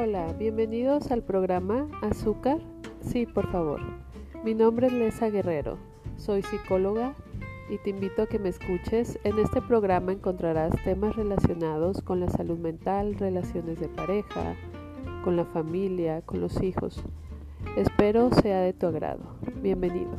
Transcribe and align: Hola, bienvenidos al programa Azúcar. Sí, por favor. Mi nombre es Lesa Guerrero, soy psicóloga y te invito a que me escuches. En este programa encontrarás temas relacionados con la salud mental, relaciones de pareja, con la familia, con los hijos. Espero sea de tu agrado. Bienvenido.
Hola, 0.00 0.32
bienvenidos 0.38 1.10
al 1.10 1.24
programa 1.24 1.88
Azúcar. 2.02 2.60
Sí, 3.00 3.26
por 3.26 3.50
favor. 3.50 3.80
Mi 4.44 4.54
nombre 4.54 4.86
es 4.86 4.92
Lesa 4.92 5.28
Guerrero, 5.28 5.76
soy 6.16 6.42
psicóloga 6.42 7.16
y 7.68 7.78
te 7.78 7.90
invito 7.90 8.22
a 8.22 8.26
que 8.28 8.38
me 8.38 8.48
escuches. 8.48 9.18
En 9.24 9.40
este 9.40 9.60
programa 9.60 10.12
encontrarás 10.12 10.72
temas 10.84 11.16
relacionados 11.16 12.00
con 12.00 12.20
la 12.20 12.30
salud 12.30 12.58
mental, 12.58 13.16
relaciones 13.16 13.80
de 13.80 13.88
pareja, 13.88 14.54
con 15.24 15.34
la 15.36 15.44
familia, 15.44 16.22
con 16.22 16.40
los 16.40 16.62
hijos. 16.62 17.02
Espero 17.76 18.30
sea 18.34 18.60
de 18.60 18.74
tu 18.74 18.86
agrado. 18.86 19.24
Bienvenido. 19.62 20.12